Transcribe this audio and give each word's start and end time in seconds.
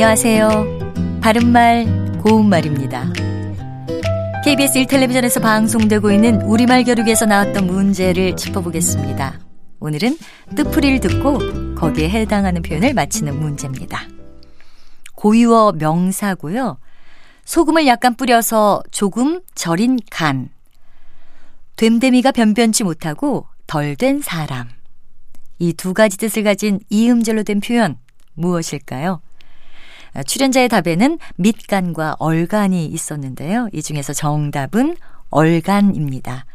안녕하세요. 0.00 1.18
바른말, 1.20 2.20
고운말입니다. 2.22 3.12
KBS 4.44 4.84
1텔레비전에서 4.84 5.42
방송되고 5.42 6.12
있는 6.12 6.40
우리말 6.42 6.84
교육에서 6.84 7.26
나왔던 7.26 7.66
문제를 7.66 8.36
짚어보겠습니다. 8.36 9.40
오늘은 9.80 10.16
뜻풀이를 10.54 11.00
듣고 11.00 11.74
거기에 11.74 12.10
해당하는 12.10 12.62
표현을 12.62 12.94
맞히는 12.94 13.40
문제입니다. 13.40 14.02
고유어 15.16 15.72
명사고요. 15.72 16.78
소금을 17.44 17.88
약간 17.88 18.14
뿌려서 18.14 18.84
조금 18.92 19.40
절인 19.56 19.98
간. 20.12 20.48
됨됨이가 21.74 22.30
변변치 22.30 22.84
못하고 22.84 23.48
덜 23.66 23.96
된 23.96 24.20
사람. 24.20 24.68
이 25.58 25.72
두 25.72 25.92
가지 25.92 26.16
뜻을 26.18 26.44
가진 26.44 26.78
이음절로 26.88 27.42
된 27.42 27.58
표현 27.58 27.98
무엇일까요? 28.34 29.22
출연자의 30.22 30.68
답에는 30.68 31.18
밑간과 31.36 32.16
얼간이 32.18 32.86
있었는데요. 32.86 33.68
이 33.72 33.82
중에서 33.82 34.12
정답은 34.12 34.96
얼간입니다. 35.30 36.46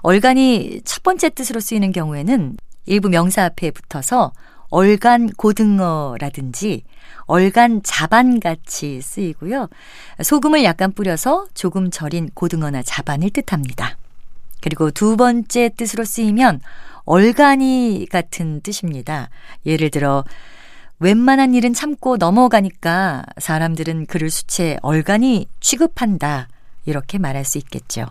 얼간이 0.00 0.82
첫 0.84 1.02
번째 1.02 1.30
뜻으로 1.30 1.60
쓰이는 1.60 1.92
경우에는 1.92 2.56
일부 2.86 3.08
명사 3.08 3.44
앞에 3.44 3.70
붙어서 3.70 4.32
얼간 4.70 5.28
고등어라든지 5.28 6.84
얼간 7.26 7.82
자반 7.82 8.40
같이 8.40 9.00
쓰이고요. 9.02 9.68
소금을 10.22 10.64
약간 10.64 10.92
뿌려서 10.92 11.46
조금 11.54 11.90
절인 11.90 12.30
고등어나 12.34 12.82
자반을 12.82 13.30
뜻합니다. 13.30 13.96
그리고 14.60 14.90
두 14.90 15.16
번째 15.16 15.70
뜻으로 15.76 16.04
쓰이면 16.04 16.60
얼간이 17.04 18.06
같은 18.10 18.60
뜻입니다. 18.62 19.28
예를 19.66 19.90
들어 19.90 20.24
웬만한 21.02 21.52
일은 21.52 21.74
참고 21.74 22.16
넘어가니까 22.16 23.24
사람들은 23.38 24.06
그를 24.06 24.30
수채 24.30 24.78
얼간이 24.82 25.48
취급한다. 25.58 26.46
이렇게 26.84 27.18
말할 27.18 27.44
수 27.44 27.58
있겠죠. 27.58 28.06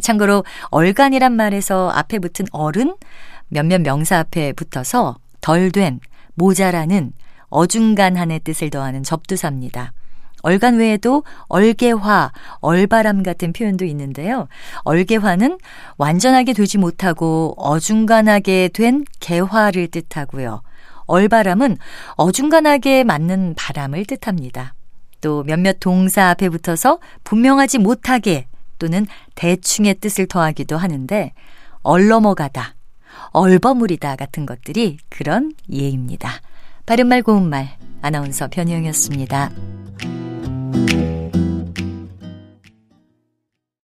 참고로 0.00 0.42
얼간이란 0.70 1.32
말에서 1.32 1.90
앞에 1.90 2.18
붙은 2.20 2.46
얼은 2.50 2.96
몇몇 3.48 3.82
명사 3.82 4.18
앞에 4.18 4.54
붙어서 4.54 5.16
덜 5.42 5.70
된, 5.70 6.00
모자라는, 6.32 7.12
어중간한의 7.50 8.40
뜻을 8.40 8.70
더하는 8.70 9.02
접두사입니다. 9.02 9.92
얼간 10.40 10.78
외에도 10.78 11.24
얼개화, 11.48 12.32
얼바람 12.60 13.22
같은 13.22 13.52
표현도 13.52 13.84
있는데요. 13.84 14.48
얼개화는 14.84 15.58
완전하게 15.98 16.54
되지 16.54 16.78
못하고 16.78 17.54
어중간하게 17.58 18.70
된 18.72 19.04
개화를 19.20 19.88
뜻하고요. 19.88 20.62
얼바람은 21.12 21.76
어중간하게 22.12 23.04
맞는 23.04 23.54
바람을 23.54 24.06
뜻합니다. 24.06 24.74
또 25.20 25.42
몇몇 25.42 25.76
동사 25.78 26.30
앞에 26.30 26.48
붙어서 26.48 27.00
분명하지 27.22 27.78
못하게 27.78 28.46
또는 28.78 29.06
대충의 29.34 29.96
뜻을 29.96 30.26
더하기도 30.26 30.78
하는데 30.78 31.34
얼넘어가다, 31.82 32.74
얼버무리다 33.32 34.16
같은 34.16 34.46
것들이 34.46 34.96
그런 35.10 35.52
예입니다. 35.70 36.40
바른말 36.86 37.22
고운말 37.22 37.76
아나운서 38.00 38.48
변희영이었습니다. 38.48 39.50